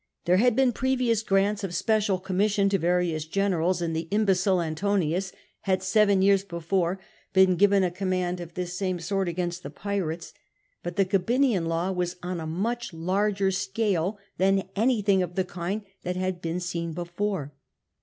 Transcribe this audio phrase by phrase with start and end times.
[0.25, 4.59] There had been previous grants of a special commission to various generals, and the imbecile
[4.59, 6.99] Antonins had seven years before
[7.33, 10.33] been given a command of this same sort against the pirates.
[10.81, 15.83] But the Gabinian Law was on a much larger scale than anything of the kind
[16.01, 17.53] that had been seen before.